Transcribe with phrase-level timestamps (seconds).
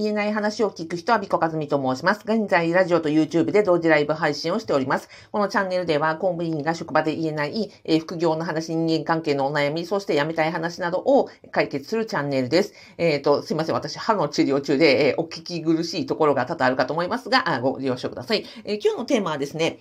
[0.00, 2.22] 言えない話を聞く人は、ビコカズミと申します。
[2.24, 5.08] 現在、ラジオと YouTube で同時ライブ配信をしております。
[5.32, 12.74] このチャンネルでは、公務員が職場で言えない、えー、副業の話、人間関係のお悩み、そして辞めたい話などを解決するチャンネルです。
[12.96, 13.74] えっ、ー、と、すいません。
[13.74, 18.44] 私、歯の治療中で、えー、お聞き苦しいところが多々あるかと思いますが、あご了承ください。
[18.64, 19.80] え今日のテーマはですね、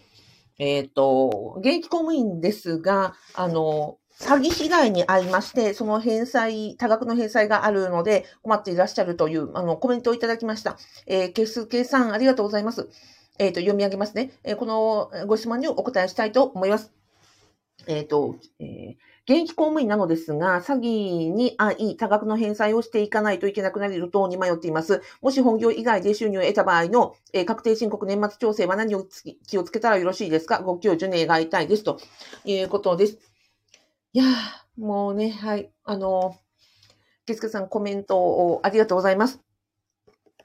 [0.57, 10.77] えっ、と、現役公務員ですが、あの、詐欺被害に遭いまして、その返済、多額の返済があるので困っていらっしゃるという、あの、コメントをいただきました。
[11.05, 12.90] えー、ケスケさん、ありがとうございます。
[13.38, 14.31] えっ、ー、と、読み上げますね。
[14.43, 16.91] えー、このご質問にお答えしたいと思います。
[17.85, 18.95] えっ、ー、と、えー、
[19.30, 25.04] 現役公務員なのですが、詐欺に遭い、多額の返済をしていかないといけなくなるとに迷っています。
[25.21, 29.05] もし本業以外で収入を得た場合の、えー、確定申告年末調整は何を
[29.48, 30.62] 気をつけたらよろしいですか？
[30.63, 31.84] ご教授願いたいです。
[31.84, 31.99] と
[32.45, 33.20] いうことです。
[34.17, 35.70] いやー、もうね、はい。
[35.84, 36.35] あの、
[37.27, 39.43] ケスケさんコメントをありがとうございます。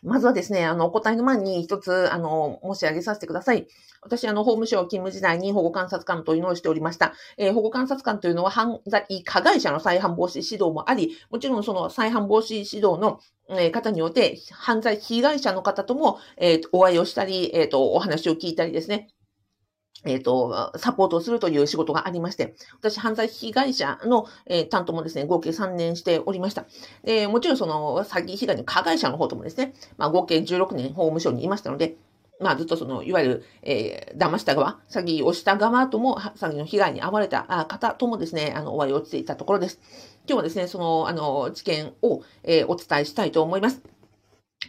[0.03, 3.67] まずはですね、あの、お答えの前に一つ、あの、申し上げさせてください。
[4.03, 7.15] 私、あの、法務省勤務時代に保護観察官というのをしておりました。
[7.39, 19.09] えー、保護観察官というのは犯罪加害者の再犯防止指導もあり、もちろんその再犯防止指導のえ方によって、犯罪被害者の方とも、えー、お会いをしたり、えっ、ー、と、お話を聞いたりですね。
[20.05, 26.67] えっ、ー、と、サポートをするという仕事がありまして、私、犯罪被害者の、えー、担当もですね、合計3年しておりました。
[27.05, 31.97] で、もちろんその、詐欺被害の加害者の方ともですね、まあ、合計16年法務省にいましたので、
[32.41, 39.81] まあ、ずっとその、いわゆる、えー、騙した側、詐欺をした側とも、詐欺の被害に遭われた方ともですね、あの、お会いをしていたところです。
[40.27, 43.83] 今日はですね、その、あの、知見を、えー、お伝えしたいと思います。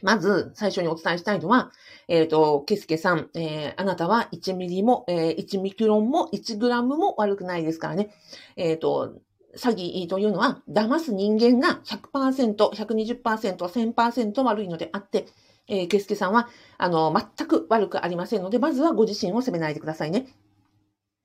[0.02, 1.72] まず、最初にお伝えしたいのは、
[2.08, 8.12] えっ、ー、と、ケスケさん、えー、あなたは1ミリも、えー、1ミクロンも1グラムも悪くないですからね。
[8.56, 9.14] えっ、ー、と、
[9.56, 15.28] 詐欺というのは、騙す人間が100%、120%、1000%悪いのであって、
[15.68, 20.28] えー、ケスケさんは、あの、全く悪くありませんので、まずはご自身を責めないでくださいね。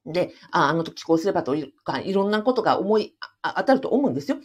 [0.07, 4.39] で、ああの時こうすればというか、いろんなことが思い当たると思うんですよ。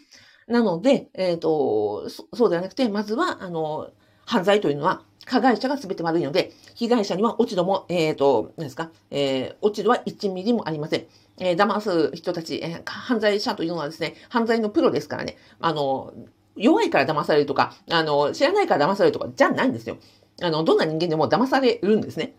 [0.48, 3.92] なので、えっ、ー、とそ、そうではなくて、まずは、あの、
[4.26, 11.06] 犯罪というのは、加害者が全て悪いので、被害者には落ち度も、えっ、ー、と、何ですか、えー、落ち度は1ミリもありません。
[11.40, 16.14] えー、騙す人たち、えー、犯罪者というのはですね、犯罪のプロですからね、あの、
[16.56, 19.98] 弱いから騙されるとか、あの、知らないから騙されるとかじゃないんですよ。
[20.42, 22.36] あの、どんな人間でも騙されるんですね。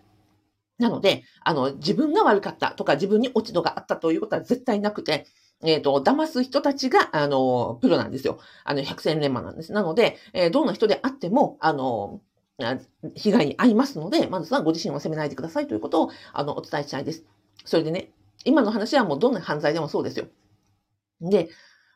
[0.77, 5.25] なので、あの、自分が悪かったとか、自分に落ち度があったということは絶対なくて、
[5.65, 8.39] えっ、ー、と、騙す人たちが、あの、プロなんですよ。
[8.63, 9.71] あの、百戦錬磨なんです。
[9.73, 12.21] なので、えー、どんな人であっても、あの、
[13.15, 17.25] 被害に遭いますので、まずはご自身を責めないでくださいということを、あの、お伝えしたいです。
[17.65, 18.11] それでね、
[18.45, 20.27] 今の話はもうどんな犯罪でもそうですよ。
[21.21, 21.49] で、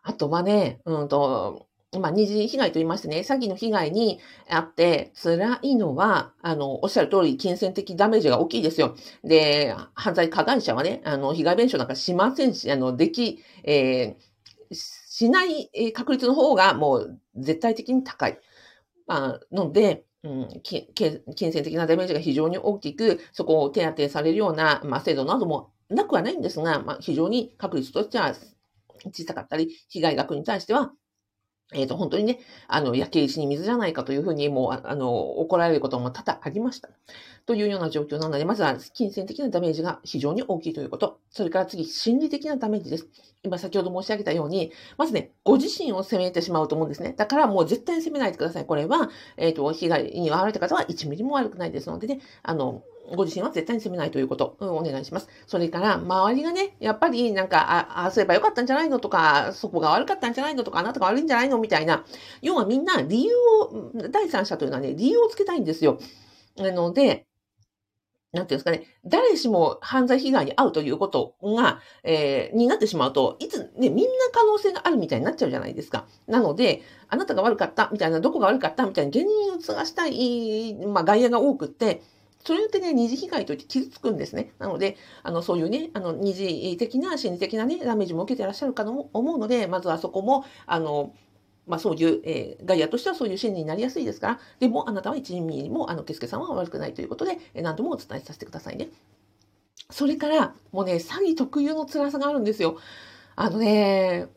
[0.04, 8.96] あとはね、うんと、まあ、二次被害と言いましてね、詐欺の被害にあって、辛いのは、あの、おっしゃる通り、金銭的ダメージが大きいですよ。
[9.24, 18.40] で、犯罪加害者はね、あの、被害弁償なんかしませんし、あの、でき、えー、しない確率の方がもう絶対的に高い。
[19.08, 20.86] まあ、ので、うん、金
[21.52, 28.36] 銭的なダメージが非常に大きく、そこを手当てされるような、まあ、制度などもなくはないんですが、まあ、非常に確率としては
[29.12, 30.94] 小さかったり、被害額に対しては
[31.72, 36.90] えっ、ー、と、本当にね、あの、焼け石に水じゃないかというふうに、もう、あの、怒られることも多々ありました。
[37.46, 41.20] というような状況なので、まずは金銭的なダメージが非常に大きいということ。
[41.30, 43.08] それから次、心理的なダメージです。
[43.44, 47.14] 今先ほど申し上げたように、まずね、ご自身を責めてしまうと思うんですね。
[47.16, 48.66] だからもう絶対に責めないでください。
[48.66, 52.84] これは、えっ、ー、と、被害に遭われた方は1ミリも悪くないですのでね、あの、
[53.16, 55.28] ご自身は絶対に責めないということ、うん、お願いします。
[55.48, 62.06] それから、周りがね、やっぱりなんか、あ、あ、すればよかったんじゃないのとか、そこが悪かったんじゃないのとか、あなたが悪いんじゃないのみたいな。
[62.42, 66.00] 要はみんな理由を、第三者というのはね、理由をつけたいんですよ。
[66.58, 67.26] なので、
[68.32, 76.06] なんていうんですかね、誰しも犯罪被害に遭うということが、えー、になってしまうと、いつ、ね、みんな可能性があるみたいになっちゃうじゃないですか。
[76.28, 82.04] なので、あなたが悪かったみたいな、どこが悪かったみたいな、原因を探したい、まあ、外野が多くって、
[82.44, 84.54] それによってね、二次被害といって傷つくんですね。
[84.60, 91.14] なので、あの、そういうね、あの、二次的な心理的なね、ダメージも受けてらっしゃるかと思うので、まずはそこも、あの、
[91.68, 98.90] まあそういう、えー、外野としてはそういう心理になりやすいですから、でもあなたは1ミリも、あの、ケスケさんは悪くないということで、えー、何度もお伝えさせてくださいね。
[99.92, 102.78] それから、もうね、詐欺特有の辛さがあるんですよ。
[103.36, 104.28] あのね、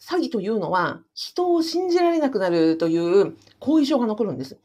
[0.00, 4.58] 詐欺というのは、人を信じられなくなるという後遺症が残るんです。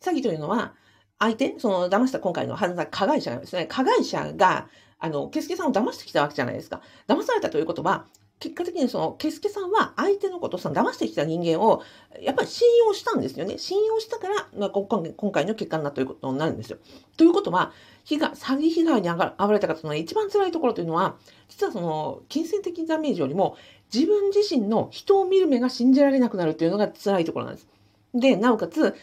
[0.00, 0.74] 詐欺というのは、
[1.18, 4.68] 相手、その騙した今回の犯罪加害者がですね、加害者が、
[4.98, 6.82] あの、ケスケさんを騙してきたわけじゃないですか。
[7.08, 8.06] 騙されたということは、
[8.38, 11.82] 結果的にその、ケスケさんは相手のことをさ、騙してきた人間を、
[12.20, 13.56] やっぱり信用したんですよね。
[13.56, 14.86] 信用したから、まあ、今
[15.32, 16.78] 回の結果になったということになるんですよ。
[17.16, 17.72] ということは、
[18.04, 21.16] 被害、詐欺被害に遭われた方の一番辛いところというのは、
[21.48, 23.56] 実はその、金銭的ダメージよりも、
[23.92, 27.68] 自分自身の人を見る目が信じられなくなるというのが辛いところなんです。
[28.12, 28.94] で、なおかつ、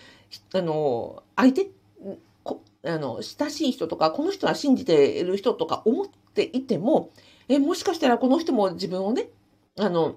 [0.54, 1.70] あの、相手、
[2.86, 7.12] あの、親しい人とか、この人は信じている人とか思っていても、
[7.48, 9.30] え、もしかしたらこの人も自分をね、
[9.78, 10.16] あの、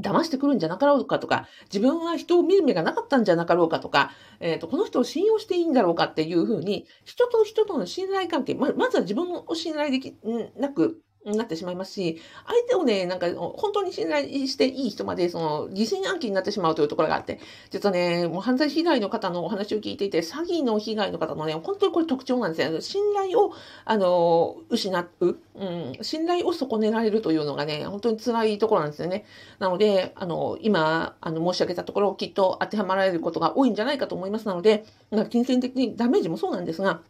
[0.00, 4.10] 騙してくるんじゃなかろうかとか、自分は人を見る目がなかったんじゃなかろうかとか、
[4.40, 10.16] えっ、ー、と、この人を信用していいんだろうかっていうふうに、人と人との信頼関係、ままずは自分を信頼でき
[10.56, 17.38] なくなってしまいますし、相手をね、なんか本当に信頼していい人まで、その疑心暗鬼になってしまうというところがあって、
[17.70, 22.80] 実はね、もう犯罪被害の方のお話を聞いていて、詐欺の被害の方のね、本当にこれ特徴なんですよ。
[22.80, 23.52] 信頼を、
[23.84, 29.24] あの、失う、うん、信頼を損ねられるというのがね、本当に辛いところなんですよね。
[29.60, 34.84] なので、あの、今、あの、申し上げたところをきっと当てはまられることが多いんじゃないかと思いますなので、
[35.30, 37.00] 金銭的にダメージもそうなんですが、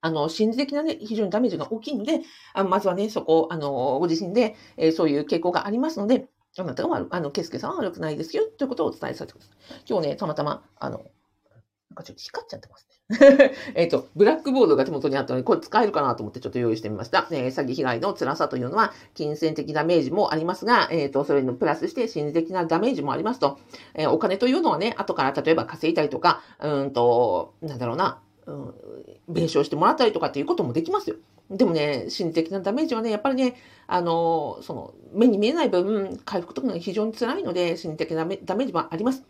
[0.00, 2.20] あの、心理的なね、非常にダメージが大きいので、
[2.54, 9.82] あまずはね、そこ、あの、ご自身で、えー、そういう傾向がありますので、あなたが、あの、ケスケさんは悪くないですよ、ということをお伝えさせてください。
[9.88, 12.98] 今日ね、たまたま、あの、なんかちょっと光っちゃってますね。
[13.74, 17.26] えっと、ブラックボードが手元にあったので、これ使えるかなと思ってちょっと用意してみました。
[17.30, 23.58] えー、詐欺被害の辛さというのは、金銭的ダメージもありますが、えっ、ー、と、それにプラスして心理的なダメージもありますと、
[23.94, 28.74] えー、お金というのはね、後から例えば稼いだりとか、うんと、なんだろうな、うん、
[29.28, 31.16] 弁償してもらったりとかっていうこともできますよ。
[31.50, 33.56] でもね、心理的なダメージはね、やっぱりね、
[33.86, 39.24] あの、その、目に見えない分、回復とかが非常に辛いので、心理的なダメージはあります。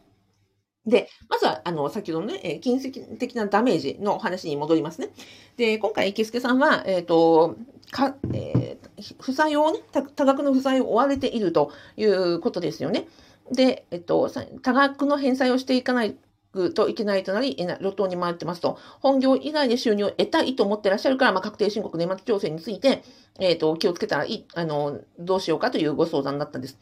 [0.87, 5.11] で、まずは、あの、先ほどのね、金銭的なダメージの話に戻りますね。
[5.57, 7.57] で、今回、池助さんは、えっ、ー、と、
[7.91, 13.07] か、えー、負債をね、多額の負債を負われているということですよね。
[13.53, 14.31] で、えっと、
[14.63, 16.17] 多額の返済をしていかない
[16.53, 23.03] くといけないとなり、路頭に回ってますと、本業以外で収入を得たいと思ってらっしゃるから、まあ、確定申告年末調整について、
[23.39, 26.79] えっ、ー、と、気をつけたらいい、あの、どうしようかというご相談だったんです。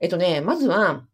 [0.00, 1.04] えっ、ー、とね、まずは、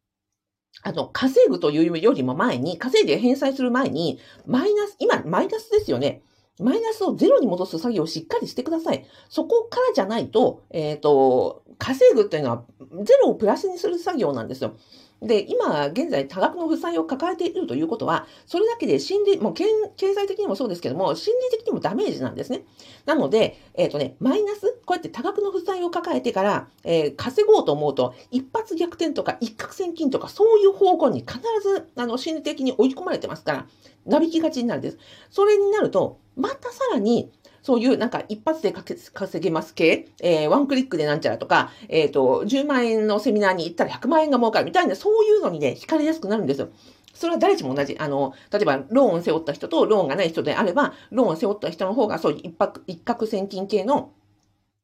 [0.83, 6.23] あの、稼ぐというよりも前に、稼いで返済する前に、マイナス、今、マイナスですよね。
[6.61, 9.05] マイナスをゼロに戻す作業をしっかりしてください。
[9.29, 12.65] そこからじゃないと、えっ、ー、と、稼ぐっていうのは、
[13.03, 14.77] ゼロをプラスにする作業なんですよ。
[15.23, 19.67] で、今、現在、多額の負債を抱えているということは、それだけで心理、もう経
[20.15, 22.65] 済的にもそうですけども、心理的にもダメージなんですね。
[23.05, 33.67] なので、えっ、ー、とね、マイナス、こうやって多額の負債を抱えてから、えー、稼ごうと思うと、一発逆転とか一攫千金とか、そういう方向に必ず、あの、心理的に追い込まれてますから、
[34.07, 34.99] なびきがちになるんです。
[35.31, 37.31] それになると、またさらに、
[37.63, 46.69] そういうなんか一発で稼げます系、えー、ワンクリックでなんちゃらとか、えっ、ー、と、10万円のセミナーに行ったら100万円が儲かるみたいな、そういうのにね、惹かれやすくなるんですよ。
[47.13, 47.97] それは誰しも同じ。
[47.99, 54.13] あの、例えば、ローンを背負った人とローンがない人であれば、ローンを背負った人の方が、そういう一泊、一攫千金系の、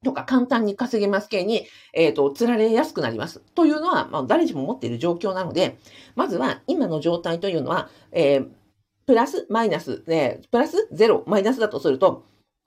[0.05, 3.41] とか簡単に稼げます系に、えっ、ー、と、釣られやすくなります。
[3.55, 5.79] というのは、まあ、誰しも持っている状況なので、
[6.15, 8.49] まずは、今の状態というのは、えー、
[9.07, 12.25] プラス、マイナス、ね、プラス、ゼロ、マイナスだとすると、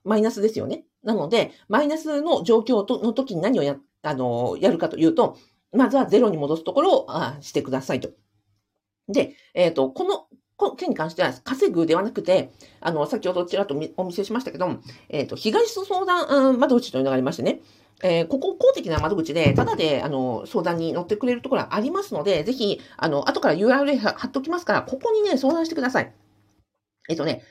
[0.09, 0.85] マイナスですよね。
[1.03, 5.38] なので、マイナスの状況との時に何をや、あの、やるかというと、
[5.71, 8.09] まずはゼロに戻すところをあしてくださいと。
[9.07, 12.51] で、えっ、ー、と、この件に関しては稼ぐではなくて、
[12.81, 14.67] あの、先ほどちらっとお見せしましたけど
[15.10, 17.62] えっ、ー、と、被害者相談窓口というのがありましてね、
[18.01, 26.13] えー、ここ公的な窓口で、ただで、あの、相談に乗ってくれるところがありますので、ぜひ、あの、後から URL 貼っときますから、ここにね、相談してください。
[27.10, 27.43] えっ、とね、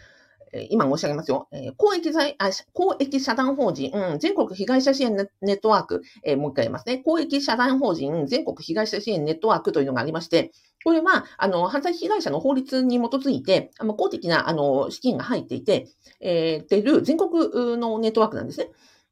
[0.70, 1.48] 今申し上げますよ。
[1.76, 6.98] 公益財あ公益社団法人、うん、全国被害者支援ネットワーク、えー、もう一回言いますね。
[6.98, 10.52] 公益社団法人全国被害者支援ネットワークというのがありまして、
[10.84, 15.88] これは、あの、犯罪被害者の法律に基づいて、あの公的な、あの、資金が入っていて、
[16.20, 18.68] えー、てる全国のネットワークなんですね。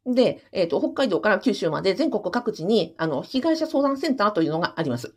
[0.07, 5.15] で、えっ、ー、と、北海道から九州まで全国各地に、あの、被害者相談センターというのがあります。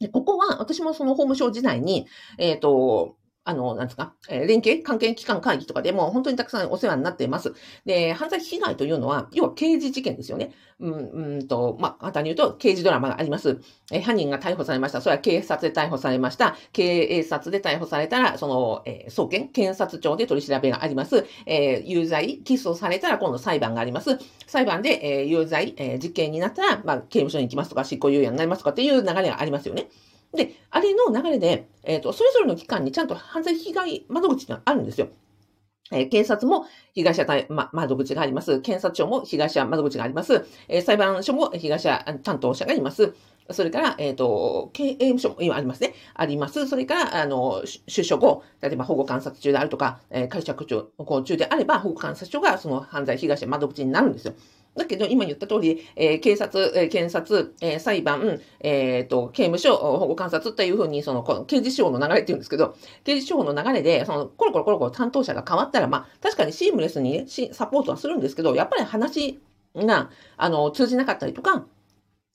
[0.00, 2.06] でここは、私もその法務省時代に、
[2.38, 3.16] えっ、ー、と、
[3.48, 7.54] あの、なんですか、えー、連携関係機関会議とかでも本当にたくさんお世話になっています。
[7.86, 10.52] で、犯罪被害というのは、要は刑事事件ですよね。
[10.80, 13.58] うん、うんと、まあ、簡単に言うと、刑事ドラマがあります。
[13.90, 15.00] えー、犯人が逮捕されました。
[15.00, 16.56] それは警察で逮捕されました。
[16.74, 21.24] 警察で逮捕されたら、その、えー、送検、検察庁で取り調べがあります。
[21.46, 24.18] えー、有罪、起訴されたら今度裁判があります。
[24.46, 29.88] 裁判で、えー、有罪、えー、実刑になったら、まあ、刑務所に行きますとか、執行猶予になりますとかっていう流れがありますよね。
[30.34, 35.08] で、あれの流れで、えっ、ー、と、それぞれの機関にちゃんと犯罪被害窓口があるんですよ。
[35.90, 38.60] えー、警察も被害者対、ま、窓口があります。
[38.60, 40.44] 検察庁も被害者窓口があります。
[40.68, 43.14] えー、裁判所も被害者担当者がいます。
[43.50, 45.94] それから、えっ、ー、と、刑務所も今ありますね。
[46.12, 46.68] あります。
[46.68, 50.88] それから、あの、出所後、例えば保護観察中であるとか、えー、解釈中
[51.24, 54.34] 中であれば、保護観察所がその犯罪被害者窓口になるんですよ。
[54.78, 69.40] だけど、今言った通り、えー、警察、えー、検察、えー、裁判、えっ、と、刑務所、保護観察っていうふうに、その、この刑事司法の流れって言うんですけど、刑事司法の流れで、その、コロコロコロコロ担当者が変わったら、まあ、確かにシームレスにサポートはするんですけど、やっぱり話
[69.74, 71.66] が、あの、通じなかったりとか、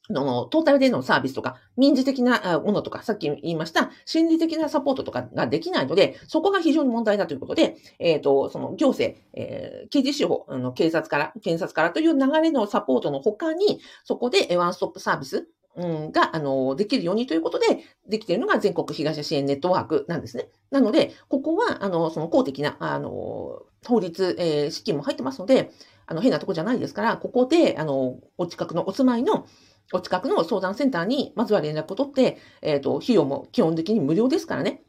[0.09, 20.49] の、トータルでのサービスとか、民事的なものとか、さっき言いました、心理的なサポートとかができないので、そこが非常に問題だということで、えっ、ー、と、その行政、えー、刑事司法、あの、警察から、検察からという流れのサポートの他に、そこでワンストップサービス、うん、が、あの、できるようにということで、できているのが全国被害者支援ネットワークなんですね。
[20.69, 25.71] なので、ここは、あの、その公的な、あの、法律、えー、資金も入ってますので、
[26.05, 29.47] あの、変なとこじゃないですから、ここで、あの、お近くのお住まいの、
[29.91, 34.83] お近くの相談センターに、まずは連絡を取って、えっ、ー、と、費用も基本的に無料ですからね。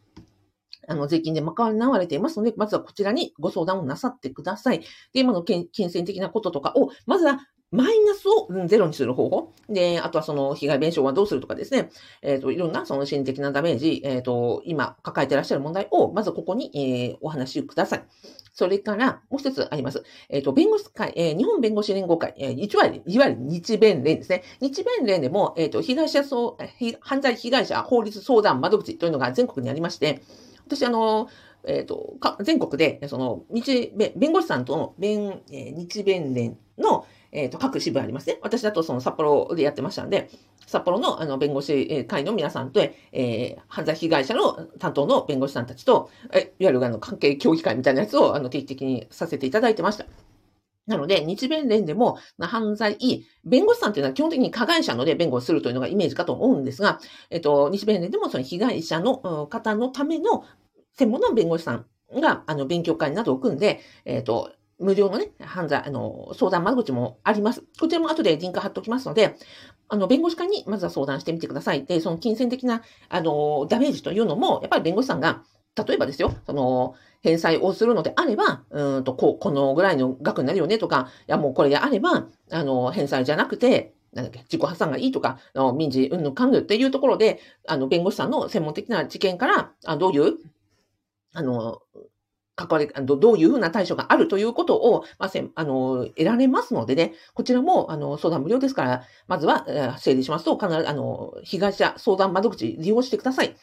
[0.87, 4.81] あの、税金で賄われていますので、まずはこちらにご相談をなさってください。
[4.81, 7.41] で、今の金銭的なこととかを、まずは
[7.71, 9.53] マイナスをゼロにする方法。
[9.69, 11.91] で、あとはその被害弁償はどうするとかですね。
[12.23, 18.05] えっ、ー、と、いろんなその心的なダメージ、えっ、ー、と、今抱えていらっしゃる問題を、まずここに、えー、お話しください。
[18.53, 20.05] それから、もう一つあります。
[20.29, 24.45] えっ、と、弁護士会、え、日本弁護士連合会、えー、いわゆる、いわゆる日弁連ですね。
[24.61, 26.53] 日弁連でも、えっ、と、被害者相、
[27.01, 30.23] 犯罪被害者法律相談窓口というのが全国にありまして、
[30.65, 31.29] 私、あの、
[31.67, 37.04] えっ、と、全国で、その、日弁、弁護士さんとの弁、え日弁連の、
[37.35, 38.39] えっ、と、各支部ありますね。
[38.43, 40.31] 私だとその札幌でやってましたんで、
[40.67, 50.07] 札幌のあの弁護士会の皆さんと、えー、犯罪被害者の担当の弁護士さんたちと、えいわゆるあの関係協議会みたいなやつをあの定期的にさせていただいてました。
[50.87, 52.99] なので、日弁連でも、犯罪、
[53.45, 57.01] 弁護士さんっていうのは基本的に加害者ので弁護をするというのがイメージかと思うんですが、
[57.31, 60.45] えっと、日弁連でもその被害者の方のための
[60.93, 61.87] 専門の弁護士さん
[62.21, 67.63] が、あの、勉強会などを組んで、えっと、無料のね、犯罪、あの、相談窓口もあります。
[67.79, 69.37] こちらも後でリンク貼っておきますので、
[69.89, 71.85] あの、弁護士会にまずは相談してみてください。
[71.85, 75.43] で、その金銭的な、あの、ダメージというのも、やっぱり弁護士さんが、
[75.77, 85.39] 例えばですよ、その、返済をするのであれば、うんと、こう、このぐらいの額になるよねとか、いや、もうこれであれば、あの、返済じゃなくて、なんだっけ、自己破産がいいとか、
[85.77, 90.35] 民事、うんぬかんぬっていうところで、あの、弁護士さんの専門的な知見から、あどういう、
[91.33, 91.81] あの、
[92.57, 103.57] 関わり、どういうふうな対処があるということを、まあ、せあの、得られますのでね、こちらも、あの、相談無料ですから、まずは、え整理しますと、必ず、あの、被害者相談窓口利用してください。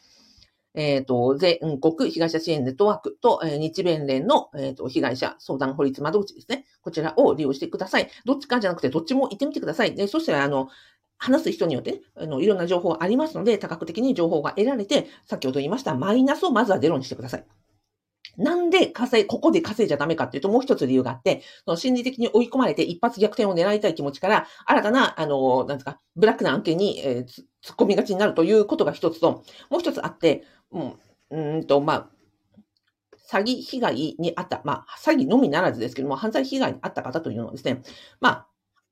[0.74, 6.65] えっ、ー、と、全国被害者支援ネットワークと、えー、日弁連の、えっ、ー、と、被害者相談法律窓口ですね。
[6.81, 8.10] こちらを利用してください。
[8.25, 9.95] どっちかじゃなくて、どっちも行ってみてください。
[9.95, 10.69] で、そしたら、あの、
[11.17, 17.61] 話す人によってね、あの、いろんな情報ありますので、多角的に情報が得られて、先ほど言いました、マイナスをまずはゼロにしてください。
[18.41, 30.93] なんで稼い、ここで稼いじゃダメかっていうと、もう一つ理由があって、その心理的に追い込まれて一発逆転を狙いたい気持ちから、新たな、あの、なんですか、ブラックな案件に、えー、突っ込みがちになるということが一つと、もう一つあって、うん、
[31.31, 32.07] うんと、まあ、
[33.31, 37.81] 詐欺被害にあった、まあ、詐欺のみならずですけども、犯罪被害にあった方というのはですね、
[38.19, 38.48] まあ、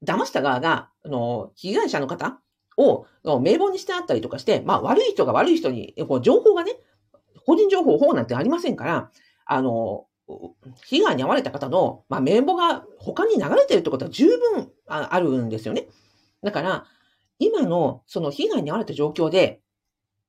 [0.06, 2.40] 騙した側が、あの、被害者の方
[2.78, 3.06] を
[3.42, 6.74] 名簿にしてあったりとかして、まあ、悪い人が悪い人に、こう、情報がね、
[7.46, 9.12] 個人情報法なんてありませんから、
[9.52, 10.06] あの、
[10.86, 15.88] 被害に遭われた方の、まあ、名簿が他に流れてるってことは十分あるんですよね。
[16.44, 16.86] だから、
[17.40, 19.62] 今のその被害に遭われた状況で、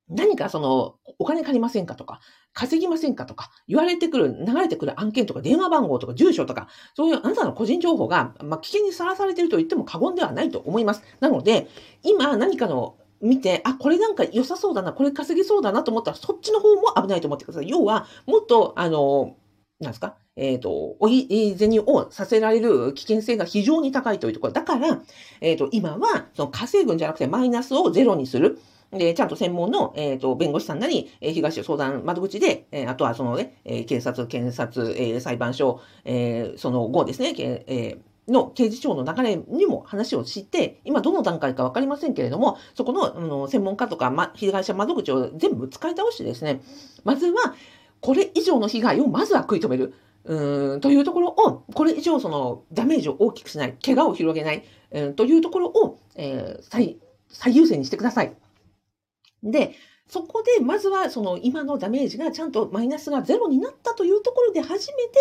[0.09, 2.19] 何かその、お金借りませんかとか、
[2.51, 11.03] 稼ぎませんかとか、言われてくる、流れてくる案件とか、電話番号とか、住所とか、そういうあなたの個人情報が、まあ、危険にさらされていると言っても過言ではないと思います。
[11.19, 11.67] なので、
[12.03, 17.69] 今何かの見て、あ、これなんか良さそうだな、これ稼ぎそうだなと思ったら、そっちの方も危ないと思ってください。
[17.69, 19.35] 要は、もっと、あの、
[19.79, 20.15] なんですか？
[20.35, 24.53] えっ、ー、と、おい銭をさせられる危険性が非常に高いというところ。
[24.53, 25.01] だから、
[25.41, 28.59] えっ、ー、と、今は、その稼ぐんじゃなくてマイナスをゼロにする。
[28.91, 46.61] で、ちゃんと専門の、えっ、ー、と、弁護士さんなり、えー、東相談窓口で、えー、あとはそのね、えー、警察、検察、えー、裁判所、えー、その後ですね、えー、の刑事庁の流れにも話を知って、今どの段階かわかりませんけれども、そこのあの専門家とか、ま、被害者窓口を全部使い倒してですね、
[47.03, 47.55] まずは、
[47.99, 49.93] これ以上の被害をまずは食い止める。
[50.23, 58.35] うん、というところを、これ以上そのダメージを大きくしない、怪我を広げない、うん、というところを、えー、最、最優先にしてください。
[59.43, 59.75] で、
[60.07, 65.19] そこで、まずはその今のダメージがちゃんとマイナスがゼロになったというところで初めて、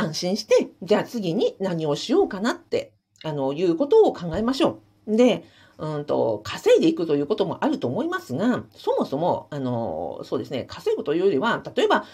[0.00, 2.92] 安心して、じゃあ次に何をしようかなって、
[3.22, 5.16] あの、いうことを考えましょう。
[5.16, 5.44] で、
[5.78, 12.04] うんと、稼いでいくということもあると思いますが、そもそも、あの、そうですね、稼ぐというよりは、例えば、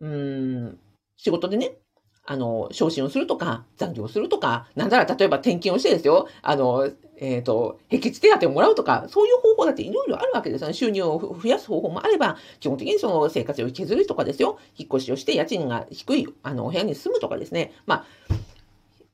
[0.00, 0.78] うん、
[1.16, 1.76] 仕事でね、
[2.24, 6.88] あの、昇進をするとか、残業するとか、なんなら例えば転勤をしてですよ、あの、
[7.18, 10.74] えっ、ー、と、壁地手当をもらうとか、そういう方法だっていろいろあるわけですよね。
[10.74, 14.58] 収入を増やす方法もあれば、基本的にその生活を削るとかですよ。
[14.76, 17.72] 引っ越しをして家賃が低い、あの、お部屋に住むとかですね。
[17.86, 18.34] まあ、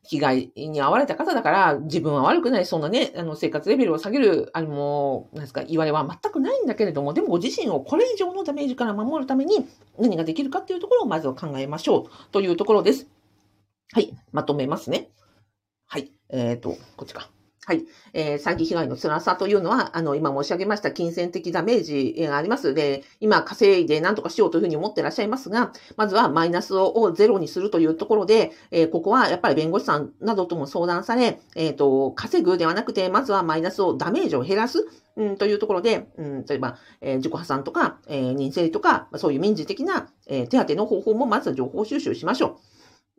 [0.09, 13.07] 被害に遭われた方だから、自分は悪くない、そんなね、あの、生活レベルを下げる、あの、なんですか、言われは全くないんだけれども、でもご自身をこれ以上のダメージから守るために何ができるかっていうところをまずは考えましょうというところです。
[13.93, 15.11] はい、まとめますね。
[15.87, 17.29] はい、えっ、ー、と、こっちか。
[17.69, 17.85] はい。
[18.15, 22.73] えー、詐欺被害の辛さというのは、あの、今申し上げました金銭的ダメージがあります。
[22.73, 34.89] で、今稼いで何とかしようというふうに思ってらっしゃいますが、まずはマイナスをゼロにするというところで、えー、ここはやっぱり弁護士さんなどとも相談され、えっ、ー、と、稼ぐではなくて、まずはマイナスを、ダメージを減らす。
[35.17, 42.61] うん、というところで、うん、例えば、えー、自己破産とか、えー、認定とか、そういう民事的な、えー、手当の方法もまずは情報収集しましょ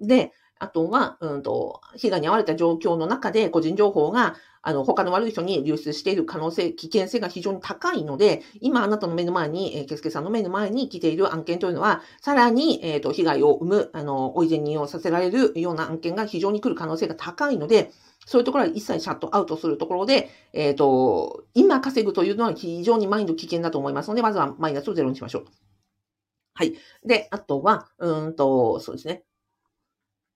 [0.02, 0.08] う。
[0.08, 17.92] で、あとは、うんと、被害に遭われた状況の中で個人情報が、あの、他の悪い人に流出している可能性、危険性が非常に高いので、今あなたの目の前に、えー、ケスケさんの目の前に来ている案件というのは、さらに、えっ、ー、と、被害を生む、あの、おい前人をさせられるような案件が非常に来る可能性が高いので、
[18.26, 25.46] そういうところは一切シャットアウトするところで、えっ、ー、と、今稼ぐというのは非常にマインド危険だと思いますので、まずはマイナスをゼロにしましょう。
[26.54, 26.74] はい。
[27.06, 29.24] で、あとは、うんと、そうですね。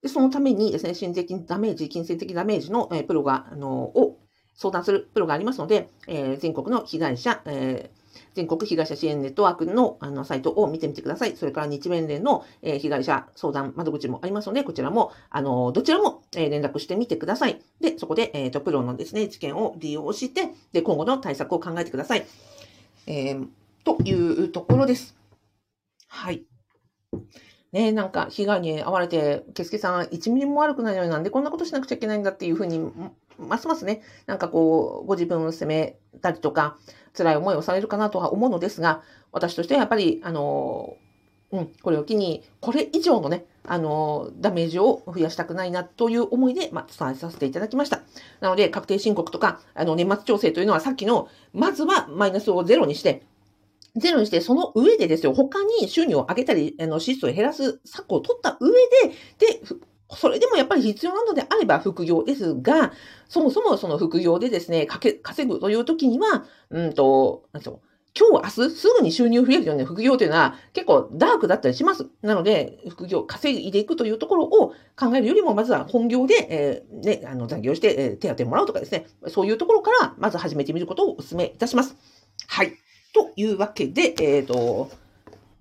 [0.04, 4.18] で、そのためにですね、心的ダメージ、金銭的ダメージの、え、プロが、あの、を
[4.54, 11.38] 相談するプロがありますので、えー、全国の被害者、えー、全国被害者支援ネットワークのあのサイトを見てみてください。
[11.38, 17.62] それから日弁連の、えー、被害者相談窓口もありますので、こちらも、あの、どちらも、え、連絡してみてください。
[17.80, 22.26] で、そこで、えっ、ー、と、プロのですね、知見を利用して、で、今後の対策を考えてください。
[23.06, 23.40] え、
[23.84, 25.16] というところです。
[26.08, 26.44] はい。
[27.74, 32.78] ね、なんか被害に遭われて、ケスケさん1ミリも悪くないのになんでこんなことしなくちゃいけないんだっていうふうに、
[33.36, 36.76] ますますね、なんかこう、ご自分を責めたりとか、
[37.16, 40.96] 辛い思いをされるかなとは思うのですが、私としてはやっぱり、あの、
[41.50, 48.02] うん、これを機に、これ以上のね、あの、ダメージを増やしたくないなという思いで、まあ、伝えさせていただきました。
[48.40, 53.24] なので、確定申告とか、あの、年末調整というのはさっきの、まずはマイナスをゼロにして、
[53.96, 59.60] ゼロにして、その上でですよ、他に収入を上げたり、あの、支出を減らす策を取った上で、で、
[60.16, 62.92] それでもやっぱり必要なのであれば副業ですが、
[63.28, 67.88] そもそもその副業でですね、かけ、稼ぐという時には、うんと、なんでしょう。
[68.16, 72.06] 今日、明日、すぐに収入増えるような副業というのは結構ダークだったりします。
[72.22, 81.96] なので、副業、稼いでいくというところを考えるよりも、まずは本業で、えー、ね、あの、残業して、えー、手当もらうとかですね、そういうところから、まず始めてみることをお勧めいたします。
[82.46, 82.83] はい。
[83.14, 84.90] というわけで、えっ、ー、と、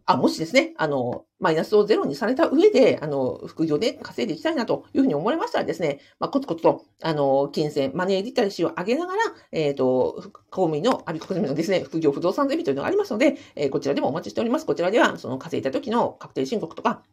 [0.05, 14.65] あ、もしですね、あの、マイナスをゼロにされた上で、あの、副業で稼いでいきたいなというふうに思われましたらですね、まあ、コツコツと、あの、金銭、マネーリテラシーを上げながら、えっ、ー、と、公務員の、あびこ国のですね、副業不動産ゼミというのがありますので、えー、こちらでもお待ちしております。
[14.65, 17.03] こちらでは、その稼いだ時の確定申告とか、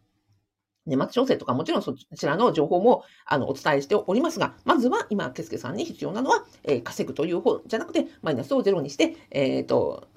[0.87, 10.09] 年末調整とかもちろんそちらの情報もあのお伝えしておりますが、まずは今、ケスケさんに必要なのは、えー、稼ぐという方じゃなくて、マイナスをゼロにして、えっ、ー、と、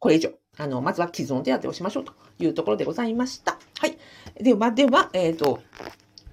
[0.00, 3.58] これ以上、あの、まずは既存手当をしましょうというところでございました。
[3.78, 3.98] はい。
[4.42, 5.60] では、では、えっ、ー、と、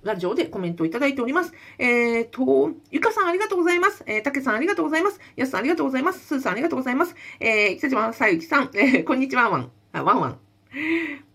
[0.04, 1.52] ラジオでコメントをいただいております。
[1.78, 4.04] えっ、ー、と、ゆかさんありがとうございます。
[4.08, 5.20] えー、たけさんありがとうございます。
[5.36, 6.26] やすさんありがとうございます。
[6.26, 7.16] すーさんありがとうございます。
[7.42, 9.72] えー、北島さゆきさん、えー、こんにちは、ワン。
[9.92, 10.40] あ、ワンワン。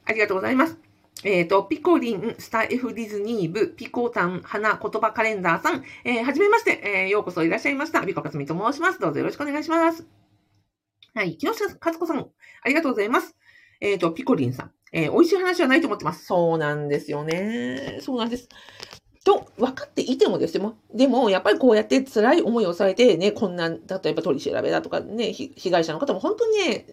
[0.07, 0.79] ありがとうございます。
[1.25, 8.01] えっ、ー、と、ピコリン、スター F ディズニー部、ピコタン、花言葉カレンダーさん、えー、はじめまして、えー、ようこそいらっしゃいました。
[8.01, 8.99] ビコカツミと申します。
[8.99, 10.32] どうぞよろしくお願いします。
[11.15, 11.37] はい。
[11.37, 13.37] 木下和子さん、ありがとうございます。
[13.81, 14.73] えっ、ー、と、ピコリンさん。
[14.93, 16.25] えー、美味しい話はないと思ってます。
[16.25, 17.99] そうなんですよね。
[18.01, 18.49] そうなんです。
[19.25, 20.75] と、分かっていてもですよ。
[20.95, 26.87] でも、やっぱりこうやって辛い思いをされてね、こんな、例えば取り調べだとかね、被害者の方も本当にね、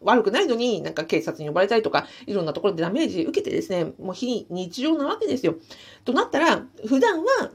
[0.00, 5.56] 悪くないのに、なんか警察に呼ばれたりとか、いろんなところでダメージ受けてですね、もう非日常なわけですよ。
[6.04, 7.50] となったら、普段は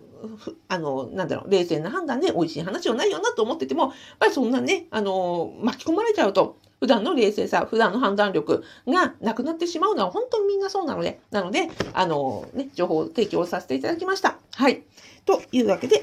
[0.68, 14.38] あの、なんだろう、冷静な判断で美味しい話をないよなと思ってても、やっぱりそんなね、あの、巻き込まれちゃうと、普段の冷静さ、普段の判断力がなくなってしまうのは本当にみんなそうなので、なので、あの、ね、情報提供させていただきました。
[14.56, 14.84] はい。
[15.26, 16.02] というわけで、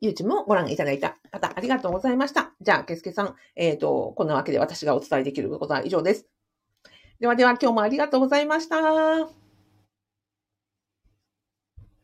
[0.00, 2.52] YouTube もご覧いただいた方、ありがとうございました。
[2.60, 6.26] じゃあ、けすけさん、えっ、ー、と、こんなわけで私がお伝えできることは以上です。
[7.20, 9.43] ではでは、今日もありがとうございました。